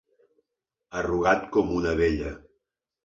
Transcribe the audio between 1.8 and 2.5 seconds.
una vella.